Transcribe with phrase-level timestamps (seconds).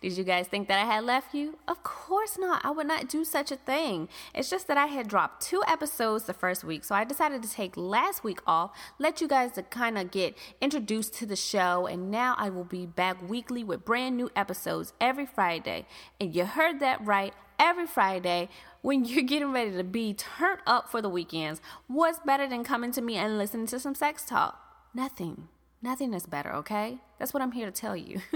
[0.00, 1.58] Did you guys think that I had left you?
[1.66, 2.64] Of course not.
[2.64, 4.08] I would not do such a thing.
[4.34, 7.50] It's just that I had dropped two episodes the first week, so I decided to
[7.50, 11.86] take last week off, let you guys to kind of get introduced to the show,
[11.86, 15.86] and now I will be back weekly with brand new episodes every Friday.
[16.20, 18.48] And you heard that right every Friday
[18.82, 21.60] when you're getting ready to be turned up for the weekends.
[21.86, 24.60] What's better than coming to me and listening to some sex talk?
[24.94, 25.48] Nothing.
[25.82, 26.98] Nothing is better, okay?
[27.18, 28.20] That's what I'm here to tell you.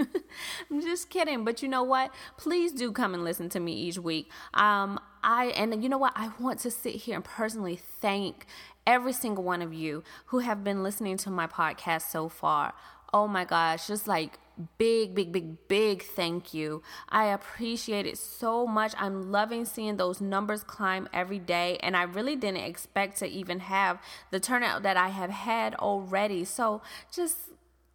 [0.69, 2.13] I'm just kidding, but you know what?
[2.37, 4.29] Please do come and listen to me each week.
[4.53, 6.13] Um, I and you know what?
[6.15, 8.45] I want to sit here and personally thank
[8.85, 12.73] every single one of you who have been listening to my podcast so far.
[13.13, 14.39] Oh my gosh, just like
[14.77, 16.81] big, big, big, big thank you.
[17.09, 18.93] I appreciate it so much.
[18.97, 23.59] I'm loving seeing those numbers climb every day, and I really didn't expect to even
[23.59, 26.45] have the turnout that I have had already.
[26.45, 26.81] So
[27.13, 27.37] just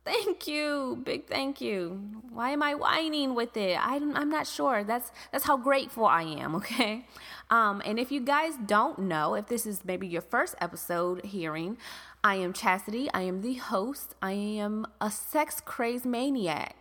[0.07, 4.85] thank you big thank you why am i whining with it I'm, I'm not sure
[4.85, 7.05] that's that's how grateful i am okay
[7.51, 11.77] um, and if you guys don't know if this is maybe your first episode hearing
[12.25, 13.09] I am Chastity.
[13.15, 14.17] I am the host.
[14.21, 16.75] I am a sex crazed maniac.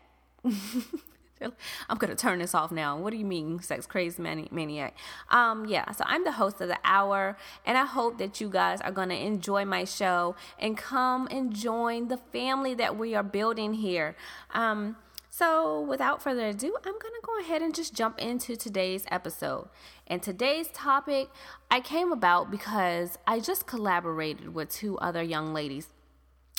[1.41, 2.97] I'm gonna turn this off now.
[2.97, 4.95] What do you mean, sex crazy mani- maniac?
[5.29, 5.89] Um, yeah.
[5.91, 9.15] So I'm the host of the hour, and I hope that you guys are gonna
[9.15, 14.15] enjoy my show and come and join the family that we are building here.
[14.53, 14.97] Um,
[15.37, 19.67] so, without further ado, I'm to go ahead and just jump into today's episode.
[20.07, 21.29] And today's topic
[21.69, 25.89] I came about because I just collaborated with two other young ladies.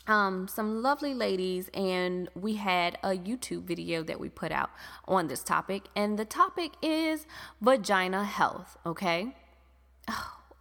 [0.07, 4.71] Um, some lovely ladies, and we had a YouTube video that we put out
[5.07, 5.85] on this topic.
[5.97, 7.27] And the topic is
[7.61, 9.35] vagina health, okay?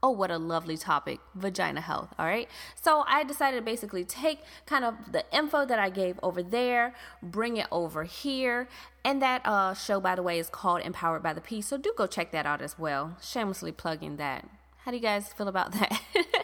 [0.03, 2.13] Oh, what a lovely topic vagina health.
[2.19, 2.47] All right.
[2.79, 6.93] So I decided to basically take kind of the info that I gave over there,
[7.23, 8.67] bring it over here.
[9.03, 11.65] And that uh, show, by the way, is called Empowered by the Peace.
[11.65, 13.17] So do go check that out as well.
[13.19, 14.47] Shamelessly plugging that.
[14.83, 15.99] How do you guys feel about that?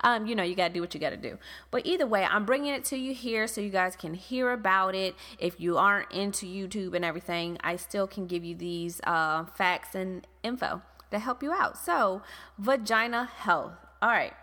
[0.00, 1.38] um, you know, you got to do what you got to do.
[1.70, 4.94] But either way, I'm bringing it to you here so you guys can hear about
[4.94, 5.14] it.
[5.38, 9.94] If you aren't into YouTube and everything, I still can give you these uh, facts
[9.94, 11.78] and info to help you out.
[11.78, 12.22] So,
[12.58, 13.72] vagina health.
[14.00, 14.34] All right.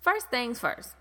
[0.00, 0.94] First things first,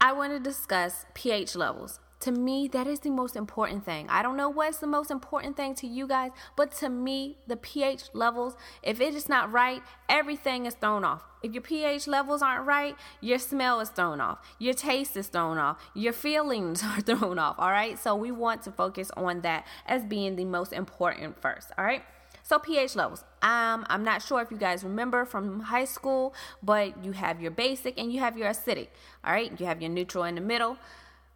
[0.00, 1.98] I want to discuss pH levels.
[2.22, 4.06] To me, that is the most important thing.
[4.08, 7.56] I don't know what's the most important thing to you guys, but to me, the
[7.56, 11.24] pH levels, if it is not right, everything is thrown off.
[11.42, 15.58] If your pH levels aren't right, your smell is thrown off, your taste is thrown
[15.58, 17.56] off, your feelings are thrown off.
[17.58, 17.98] All right.
[17.98, 21.72] So we want to focus on that as being the most important first.
[21.76, 22.04] All right.
[22.44, 23.24] So pH levels.
[23.42, 27.50] Um, I'm not sure if you guys remember from high school, but you have your
[27.50, 28.88] basic and you have your acidic.
[29.24, 30.76] All right, you have your neutral in the middle.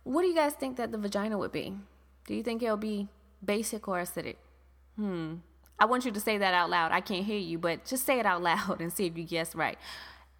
[0.07, 1.75] What do you guys think that the vagina would be?
[2.29, 3.09] Do you think it'll be
[3.45, 4.37] basic or acidic?
[4.95, 5.39] Hmm.
[5.81, 6.93] I want you to say that out loud.
[6.93, 9.57] I can't hear you, but just say it out loud and see if you guess
[9.57, 9.77] right.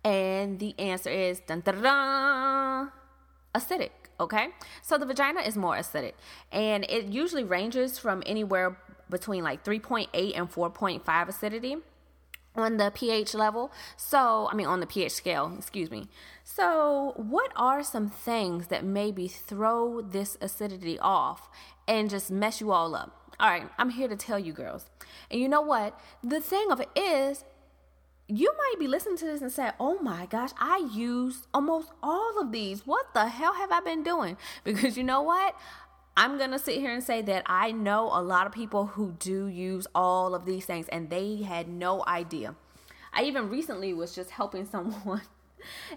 [0.05, 2.93] And the answer is dun, dun, dun,
[3.57, 3.91] acidic.
[4.21, 4.51] Okay,
[4.83, 6.15] so the vagina is more acidic,
[6.53, 8.79] and it usually ranges from anywhere
[9.11, 11.79] between like 3.8 and 4.5 acidity
[12.57, 13.73] on the pH level.
[13.97, 16.09] So, I mean, on the pH scale, excuse me.
[16.45, 21.49] So, what are some things that maybe throw this acidity off
[21.87, 23.35] and just mess you all up?
[23.39, 24.87] All right, I'm here to tell you, girls.
[25.31, 25.99] And you know what?
[26.25, 27.45] The thing of it is,
[28.29, 32.41] you might be listening to this and say, Oh my gosh, I use almost all
[32.41, 32.87] of these.
[32.87, 34.37] What the hell have I been doing?
[34.65, 35.55] Because you know what?
[36.17, 39.13] I'm going to sit here and say that I know a lot of people who
[39.19, 42.55] do use all of these things and they had no idea.
[43.13, 45.23] I even recently was just helping someone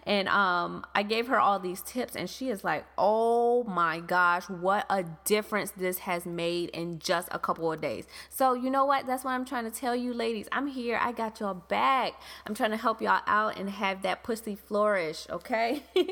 [0.05, 4.49] and um I gave her all these tips and she is like, "Oh my gosh,
[4.49, 8.85] what a difference this has made in just a couple of days." So, you know
[8.85, 9.05] what?
[9.05, 10.47] That's what I'm trying to tell you ladies.
[10.51, 10.99] I'm here.
[11.01, 12.13] I got your back.
[12.45, 15.83] I'm trying to help y'all out and have that pussy flourish, okay?
[15.95, 16.05] all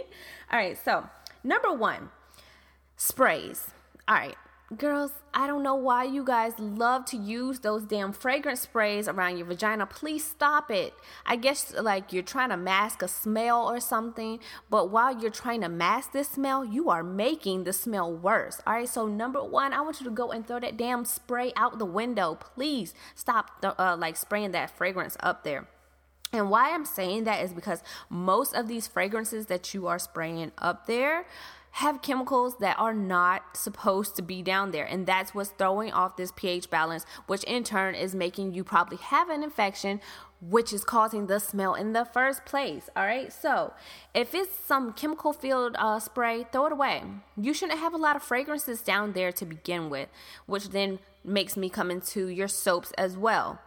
[0.53, 0.77] right.
[0.83, 1.09] So,
[1.43, 2.09] number 1,
[2.95, 3.71] sprays.
[4.09, 4.37] All right,
[4.77, 9.35] girls, I don't know why you guys love to use those damn fragrance sprays around
[9.35, 9.85] your vagina.
[9.85, 10.93] Please stop it.
[11.25, 14.39] I guess like you're trying to mask a smell or something,
[14.69, 18.61] but while you're trying to mask this smell, you are making the smell worse.
[18.65, 21.51] All right, so number one, I want you to go and throw that damn spray
[21.57, 22.35] out the window.
[22.35, 25.67] Please stop uh, like spraying that fragrance up there.
[26.33, 30.51] And why I'm saying that is because most of these fragrances that you are spraying
[30.57, 31.25] up there
[31.77, 34.85] have chemicals that are not supposed to be down there.
[34.85, 38.97] And that's what's throwing off this pH balance, which in turn is making you probably
[38.97, 40.01] have an infection,
[40.41, 42.89] which is causing the smell in the first place.
[42.95, 43.31] All right.
[43.31, 43.73] So
[44.15, 47.03] if it's some chemical filled uh, spray, throw it away.
[47.39, 50.09] You shouldn't have a lot of fragrances down there to begin with,
[50.47, 53.59] which then makes me come into your soaps as well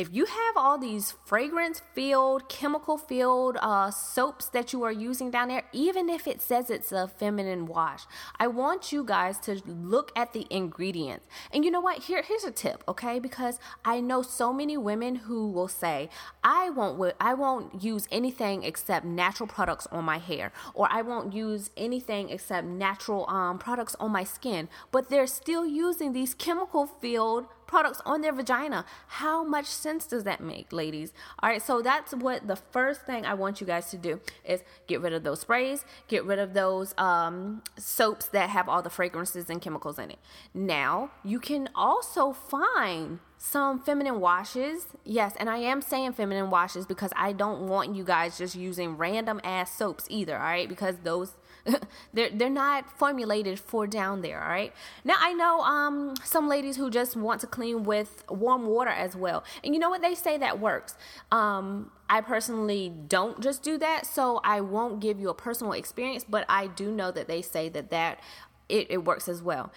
[0.00, 5.30] if you have all these fragrance filled, chemical filled uh, soaps that you are using
[5.30, 8.06] down there, even if it says it's a feminine wash,
[8.38, 11.26] I want you guys to look at the ingredients.
[11.52, 12.04] And you know what?
[12.04, 13.18] Here, here's a tip, okay?
[13.18, 16.08] Because I know so many women who will say,
[16.42, 21.34] "I won't, I won't use anything except natural products on my hair, or I won't
[21.34, 26.86] use anything except natural um, products on my skin," but they're still using these chemical
[26.86, 28.84] filled products on their vagina.
[29.06, 31.12] How much sense does that make, ladies?
[31.38, 34.62] All right, so that's what the first thing I want you guys to do is
[34.88, 38.90] get rid of those sprays, get rid of those um, soaps that have all the
[38.90, 40.18] fragrances and chemicals in it.
[40.52, 44.88] Now, you can also find some feminine washes.
[45.04, 48.96] Yes, and I am saying feminine washes because I don't want you guys just using
[48.96, 50.68] random ass soaps either, all right?
[50.68, 51.36] Because those
[52.14, 54.72] they're they're not formulated for down there, all right?
[55.04, 59.16] Now I know um some ladies who just want to clean with warm water as
[59.16, 59.44] well.
[59.64, 60.94] And you know what they say that works.
[61.30, 66.24] Um I personally don't just do that, so I won't give you a personal experience,
[66.28, 68.20] but I do know that they say that that
[68.68, 69.72] it, it works as well.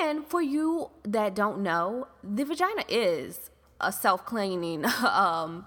[0.00, 5.66] And for you that don't know, the vagina is a self cleaning um,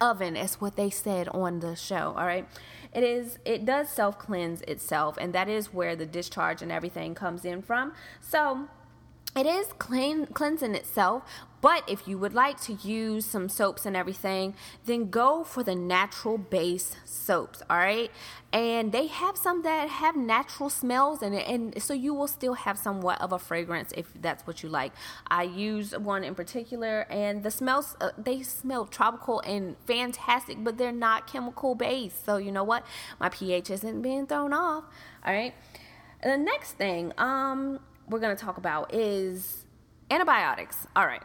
[0.00, 2.14] oven, is what they said on the show.
[2.16, 2.46] All right
[2.94, 7.14] it is it does self cleanse itself and that is where the discharge and everything
[7.14, 7.92] comes in from.
[8.20, 8.68] So
[9.36, 11.22] it is clean cleansing itself
[11.60, 14.54] but if you would like to use some soaps and everything
[14.84, 18.10] then go for the natural base soaps all right?
[18.52, 22.54] And they have some that have natural smells in it and so you will still
[22.54, 24.92] have somewhat of a fragrance if that's what you like.
[25.28, 30.76] I use one in particular and the smells uh, they smell tropical and fantastic but
[30.76, 32.24] they're not chemical based.
[32.24, 32.86] So you know what?
[33.18, 34.84] My ph isn't being thrown off
[35.24, 35.54] all right?
[36.22, 39.64] The next thing um we're going to talk about is
[40.10, 40.86] antibiotics.
[40.94, 41.22] All right.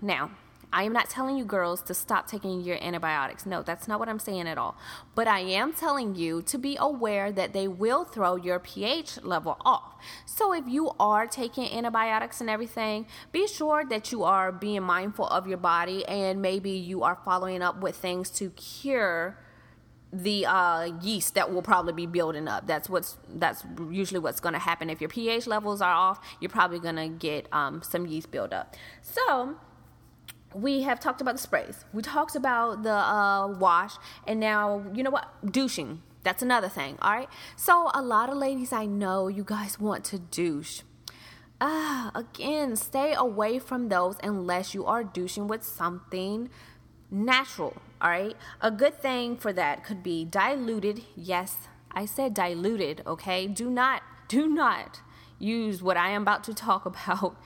[0.00, 0.30] Now,
[0.74, 3.46] I am not telling you girls to stop taking your antibiotics.
[3.46, 4.76] No, that's not what I'm saying at all.
[5.14, 9.56] But I am telling you to be aware that they will throw your pH level
[9.64, 9.94] off.
[10.26, 15.28] So if you are taking antibiotics and everything, be sure that you are being mindful
[15.28, 19.38] of your body and maybe you are following up with things to cure
[20.22, 22.66] the uh, yeast that will probably be building up.
[22.66, 24.88] That's what's that's usually what's going to happen.
[24.88, 28.76] If your pH levels are off, you're probably going to get um, some yeast buildup.
[29.02, 29.56] So
[30.54, 31.84] we have talked about the sprays.
[31.92, 33.94] We talked about the uh, wash,
[34.26, 35.28] and now you know what?
[35.50, 36.02] Douching.
[36.22, 36.96] That's another thing.
[37.02, 37.28] All right.
[37.56, 40.80] So a lot of ladies I know, you guys want to douche.
[41.60, 46.48] Uh, again, stay away from those unless you are douching with something
[47.10, 48.36] natural, all right?
[48.60, 51.02] A good thing for that could be diluted.
[51.16, 53.46] Yes, I said diluted, okay?
[53.46, 55.00] Do not do not
[55.38, 57.36] use what I am about to talk about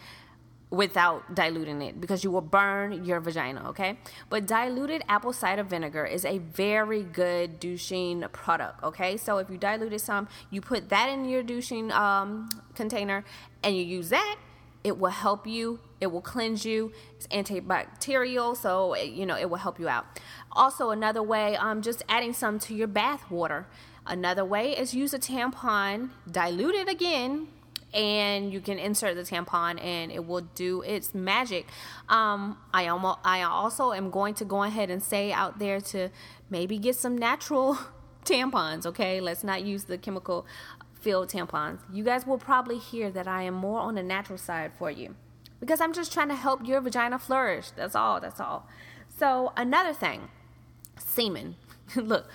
[0.70, 3.98] without diluting it because you will burn your vagina, okay?
[4.28, 9.16] But diluted apple cider vinegar is a very good douching product, okay?
[9.16, 13.24] So if you diluted some, you put that in your douching um, container
[13.62, 14.36] and you use that
[14.84, 19.50] it will help you it will cleanse you it's antibacterial so it, you know it
[19.50, 20.06] will help you out.
[20.52, 23.66] Also another way um just adding some to your bath water.
[24.06, 27.48] Another way is use a tampon dilute it again
[27.92, 31.66] and you can insert the tampon and it will do its magic.
[32.08, 36.10] Um i almost i also am going to go ahead and say out there to
[36.48, 37.78] maybe get some natural
[38.24, 39.20] tampons okay?
[39.20, 40.46] Let's not use the chemical
[41.08, 41.78] filled tampons.
[41.90, 45.14] You guys will probably hear that I am more on the natural side for you
[45.58, 47.70] because I'm just trying to help your vagina flourish.
[47.70, 48.20] That's all.
[48.20, 48.68] That's all.
[49.16, 50.28] So, another thing
[50.98, 51.56] semen.
[51.96, 52.28] Look,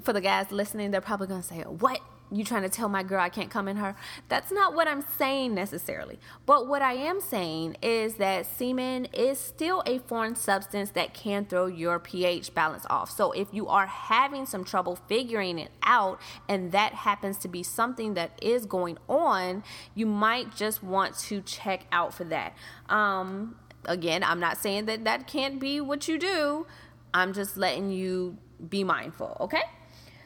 [0.00, 2.00] for the guys listening, they're probably going to say, What?
[2.32, 3.94] You trying to tell my girl I can't come in her.
[4.28, 6.18] That's not what I'm saying necessarily.
[6.46, 11.44] But what I am saying is that semen is still a foreign substance that can
[11.44, 13.10] throw your pH balance off.
[13.10, 17.62] So if you are having some trouble figuring it out and that happens to be
[17.62, 19.62] something that is going on,
[19.94, 22.54] you might just want to check out for that.
[22.88, 26.66] Um, again, I'm not saying that that can't be what you do.
[27.12, 28.38] I'm just letting you
[28.68, 29.62] be mindful, okay?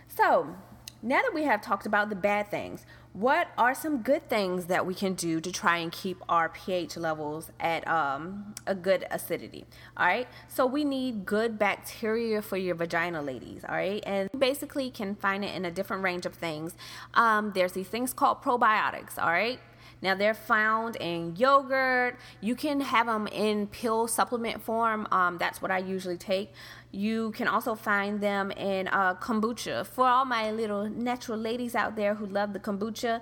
[0.08, 0.56] So,
[1.02, 4.86] now that we have talked about the bad things, what are some good things that
[4.86, 9.64] we can do to try and keep our pH levels at um, a good acidity?
[9.96, 13.64] All right, so we need good bacteria for your vagina, ladies.
[13.68, 16.76] All right, and basically can find it in a different range of things.
[17.14, 19.18] Um, there's these things called probiotics.
[19.18, 19.58] All right,
[20.00, 22.16] now they're found in yogurt.
[22.40, 25.08] You can have them in pill supplement form.
[25.10, 26.52] Um, that's what I usually take.
[26.98, 29.86] You can also find them in uh, kombucha.
[29.86, 33.20] For all my little natural ladies out there who love the kombucha,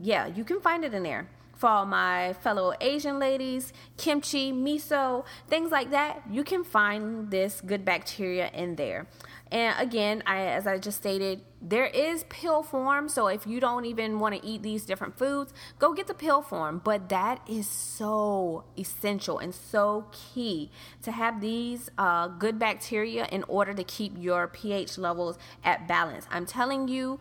[0.00, 1.28] yeah, you can find it in there.
[1.60, 7.60] for all my fellow Asian ladies, kimchi, miso, things like that, you can find this
[7.60, 9.06] good bacteria in there.
[9.52, 13.08] And again, I, as I just stated, there is pill form.
[13.08, 16.40] So if you don't even want to eat these different foods, go get the pill
[16.40, 16.80] form.
[16.82, 20.70] But that is so essential and so key
[21.02, 26.26] to have these uh, good bacteria in order to keep your pH levels at balance.
[26.30, 27.18] I'm telling you,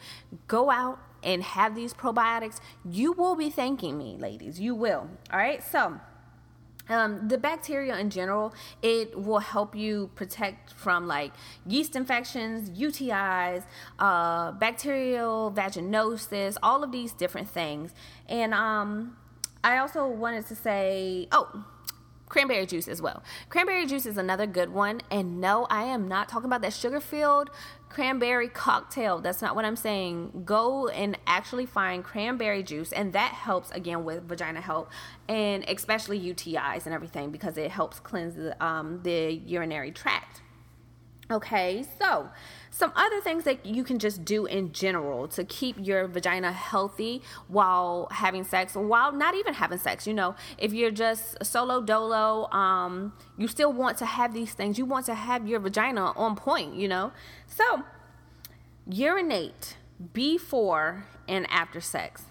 [0.48, 2.60] go out and have these probiotics.
[2.86, 4.60] You will be thanking me, ladies.
[4.60, 5.10] You will.
[5.32, 5.64] All right.
[5.64, 6.00] So,
[6.90, 11.32] um, the bacteria in general, it will help you protect from like
[11.66, 13.64] yeast infections, UTIs,
[14.00, 17.94] uh, bacterial vaginosis, all of these different things.
[18.28, 19.16] And um,
[19.64, 21.66] I also wanted to say, oh,
[22.28, 23.24] cranberry juice as well.
[23.50, 25.02] Cranberry juice is another good one.
[25.12, 27.50] And no, I am not talking about that sugar filled
[27.90, 29.20] cranberry cocktail.
[29.20, 30.44] That's not what I'm saying.
[30.46, 34.90] Go and actually find cranberry juice, and that helps again with vagina health
[35.28, 40.42] and especially UTIs and everything because it helps cleanse the, um, the urinary tract.
[41.32, 42.30] Okay, so
[42.72, 47.22] some other things that you can just do in general to keep your vagina healthy
[47.48, 50.06] while having sex, while not even having sex.
[50.08, 54.78] You know, if you're just solo dolo, um, you still want to have these things.
[54.78, 57.12] You want to have your vagina on point, you know.
[57.48, 57.84] So,
[58.88, 59.78] urinate
[60.14, 62.24] before and after sex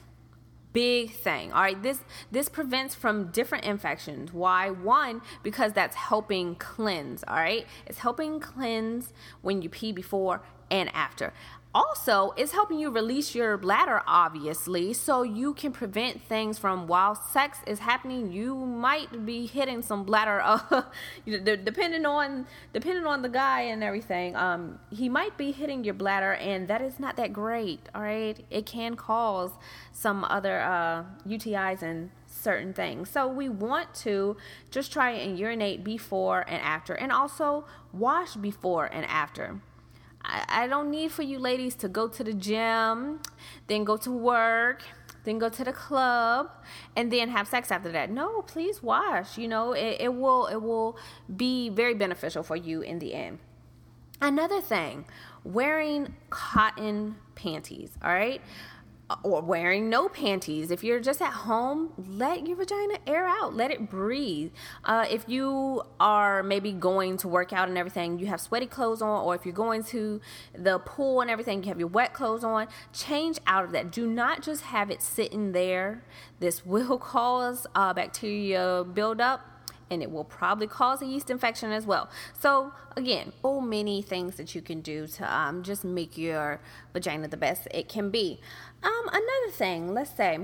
[0.72, 1.52] big thing.
[1.52, 4.32] All right this this prevents from different infections.
[4.32, 4.70] Why?
[4.70, 7.66] One because that's helping cleanse all right?
[7.87, 11.32] It's helping cleanse when you pee before and after
[11.75, 17.14] also it's helping you release your bladder obviously so you can prevent things from while
[17.14, 20.82] sex is happening you might be hitting some bladder uh,
[21.26, 26.32] depending on depending on the guy and everything um he might be hitting your bladder
[26.34, 28.44] and that is not that great all right?
[28.50, 29.50] It can cause
[29.92, 33.10] some other uh, utis and certain things.
[33.10, 34.37] So we want to
[34.70, 39.60] just try and urinate before and after and also wash before and after
[40.28, 43.20] I, I don't need for you ladies to go to the gym,
[43.66, 44.82] then go to work,
[45.25, 46.50] then go to the club
[46.97, 48.11] and then have sex after that.
[48.11, 49.73] No please wash you know?
[49.73, 50.97] It, it will it will
[51.35, 53.38] be very beneficial for you in the end.
[54.20, 55.06] Another thing
[55.44, 58.42] wearing cotton panties all right
[59.22, 60.70] or wearing no panties.
[60.70, 64.52] If you're just at home, let your vagina air out, let it breathe.
[64.84, 69.00] Uh, if you are maybe going to work out and everything, you have sweaty clothes
[69.00, 70.20] on, or if you're going to
[70.54, 73.90] the pool and everything, you have your wet clothes on, change out of that.
[73.90, 76.04] Do not just have it sitting there.
[76.38, 79.57] This will cause uh, bacteria buildup
[79.90, 82.09] and it will probably cause a yeast infection as well.
[82.38, 86.61] So, again, so many things that you can do to um, just make your
[86.92, 88.40] vagina the best it can be.
[88.83, 90.38] Um, another thing, let's say,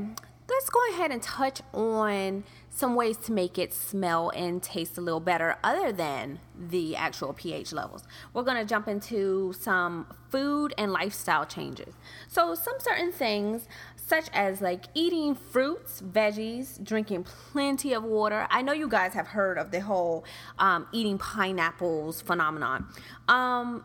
[0.48, 5.00] let's go ahead and touch on some ways to make it smell and taste a
[5.00, 8.02] little better other than the actual pH levels.
[8.32, 11.94] We're going to jump into some food and lifestyle changes.
[12.28, 13.68] So, some certain things
[14.06, 18.46] such as like eating fruits, veggies, drinking plenty of water.
[18.50, 20.24] I know you guys have heard of the whole
[20.58, 22.86] um, eating pineapples phenomenon.
[23.28, 23.84] Um,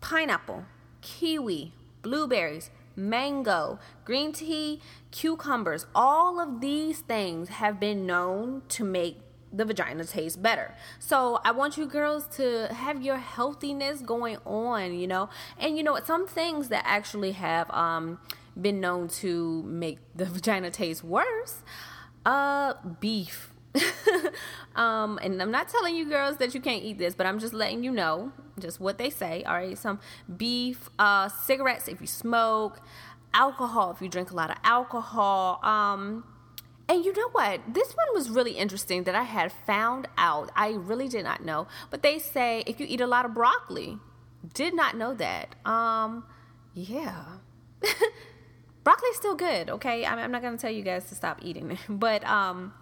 [0.00, 0.64] pineapple,
[1.00, 4.80] kiwi, blueberries, mango, green tea,
[5.10, 9.18] cucumbers, all of these things have been known to make
[9.52, 10.74] the vagina taste better.
[10.98, 15.28] So I want you girls to have your healthiness going on, you know.
[15.58, 16.06] And you know what?
[16.06, 18.20] Some things that actually have um
[18.60, 21.62] been known to make the vagina taste worse.
[22.24, 23.52] Uh, beef.
[24.74, 27.52] um, and I'm not telling you girls that you can't eat this, but I'm just
[27.52, 29.42] letting you know just what they say.
[29.44, 30.00] All right, some
[30.34, 32.80] beef, uh, cigarettes if you smoke,
[33.34, 35.60] alcohol if you drink a lot of alcohol.
[35.62, 36.24] Um,
[36.88, 37.60] and you know what?
[37.72, 40.50] This one was really interesting that I had found out.
[40.54, 43.98] I really did not know, but they say if you eat a lot of broccoli,
[44.54, 45.56] did not know that.
[45.66, 46.24] Um,
[46.74, 47.24] yeah.
[48.86, 51.78] broccoli's still good okay i'm, I'm not to tell you guys to stop eating it
[51.88, 52.72] but um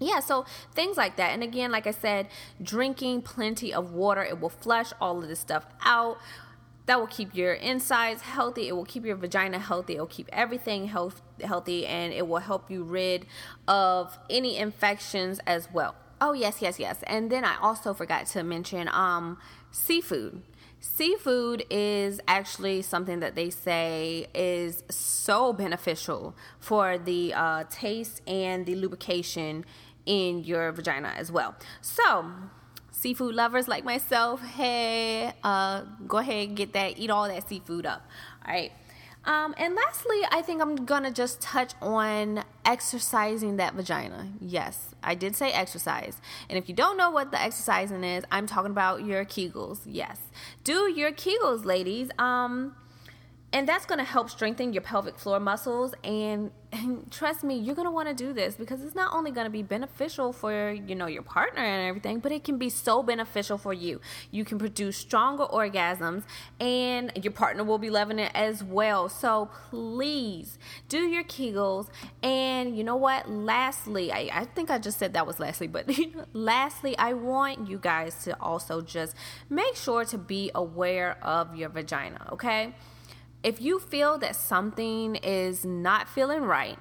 [0.00, 1.32] yeah, so things like that.
[1.32, 2.28] And again, like I said,
[2.60, 6.16] drinking plenty of water, it will flush all of this stuff out.
[6.86, 8.66] That will keep your insides healthy.
[8.66, 9.96] It will keep your vagina healthy.
[9.96, 13.26] It will keep everything health, healthy and it will help you rid
[13.68, 15.94] of any infections as well.
[16.20, 17.04] Oh, yes, yes, yes.
[17.06, 19.38] And then I also forgot to mention um,
[19.70, 20.42] seafood.
[20.80, 28.64] Seafood is actually something that they say is so beneficial for the uh, taste and
[28.64, 29.66] the lubrication
[30.06, 31.54] in your vagina as well.
[31.82, 32.32] So,
[32.90, 37.84] seafood lovers like myself, hey, uh, go ahead and get that, eat all that seafood
[37.84, 38.08] up.
[38.46, 38.72] All right.
[39.24, 44.28] Um, and lastly, I think I'm gonna just touch on exercising that vagina.
[44.40, 46.20] Yes, I did say exercise.
[46.48, 49.80] And if you don't know what the exercising is, I'm talking about your Kegels.
[49.84, 50.18] Yes,
[50.64, 52.08] do your Kegels, ladies.
[52.18, 52.74] Um,
[53.52, 55.92] and that's going to help strengthen your pelvic floor muscles.
[56.04, 59.32] And, and trust me you're going to want to do this because it's not only
[59.32, 62.70] going to be beneficial for you know your partner and everything but it can be
[62.70, 64.00] so beneficial for you.
[64.30, 66.22] You can produce stronger orgasms
[66.60, 69.08] and your partner will be loving it as well.
[69.08, 71.88] So please do your kegels.
[72.22, 73.28] And you know what?
[73.28, 75.88] Lastly i, I think i just said that was lastly but
[76.32, 79.14] lastly i want you guys to also just
[79.48, 82.74] make sure to be aware of your vagina okay
[83.42, 86.78] if you feel that something is not feeling right,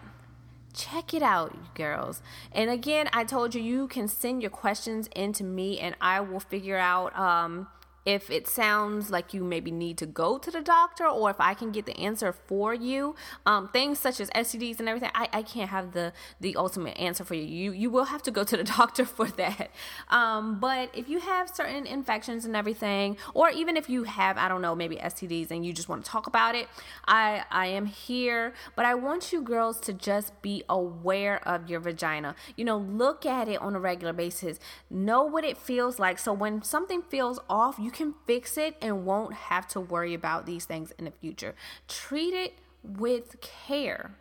[0.74, 2.22] check it out, girls.
[2.52, 6.40] And again, I told you you can send your questions into me and I will
[6.40, 7.68] figure out um,
[8.06, 11.54] if it sounds like you maybe need to go to the doctor or if I
[11.54, 13.16] can get the answer for you.
[13.46, 17.24] Um, things such as STDs and everything, I, I can't have the the ultimate answer
[17.24, 17.44] for you.
[17.44, 19.72] You you will have to go to the doctor for that.
[20.10, 24.48] Um, but if you have certain infections and everything, or even if you have, I
[24.48, 26.68] don't know, maybe STDs and you just want to talk about it,
[27.08, 28.54] I I am here.
[28.76, 32.36] But I want you girls to just be aware of your vagina.
[32.56, 34.60] You know, look at it on a regular basis.
[34.90, 36.20] Know what it feels like.
[36.20, 40.46] So when something feels off, you can fix it and won't have to worry about
[40.46, 41.56] these things in the future.
[41.88, 42.54] Treat it
[42.84, 44.16] with care,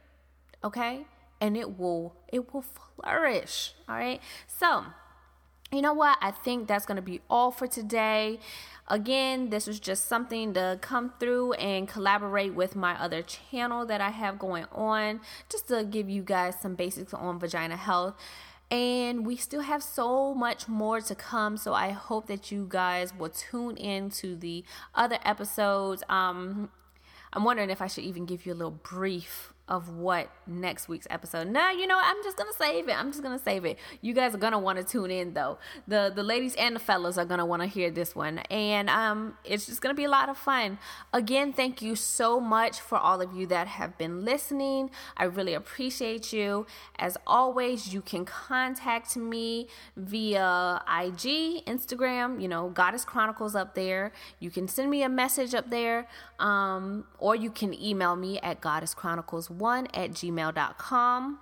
[0.65, 1.07] okay?
[1.41, 4.21] And it will it will flourish, all right?
[4.47, 4.85] So,
[5.71, 6.19] you know what?
[6.23, 8.41] I think that's going to be all for today.
[8.89, 14.01] Again, this was just something to come through and collaborate with my other channel that
[14.01, 15.21] I have going on,
[15.51, 18.15] just to give you guys some basics on vagina health.
[18.71, 21.57] And we still have so much more to come.
[21.57, 26.03] So I hope that you guys will tune in to the other episodes.
[26.09, 26.71] Um,
[27.33, 31.07] I'm wondering if I should even give you a little brief of what next week's
[31.11, 31.47] episode.
[31.49, 32.99] Now, you know, I'm just gonna save it.
[32.99, 33.79] I'm just gonna save it.
[34.01, 35.59] You guys are gonna want to tune in though.
[35.87, 39.37] The the ladies and the fellas are gonna want to hear this one, and um,
[39.45, 40.79] it's just gonna be a lot of fun.
[41.13, 44.91] Again, thank you so much for all of you that have been listening.
[45.17, 46.67] I really appreciate you.
[46.99, 52.41] As always, you can contact me via IG, Instagram.
[52.41, 54.13] You know, Goddess Chronicles up there.
[54.41, 58.61] You can send me a message up there, um, or you can email me at
[58.61, 61.39] Goddess Chronicles one at gmail.com.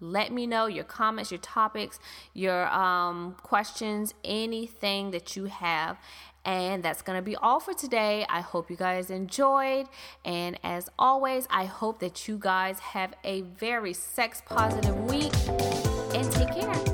[0.00, 1.98] Let me know your comments, your topics,
[2.32, 5.98] your um, questions, anything that you have.
[6.42, 8.24] And that's going to be all for today.
[8.30, 9.86] I hope you guys enjoyed.
[10.24, 15.34] And as always, I hope that you guys have a very sex positive week
[16.14, 16.89] and take care.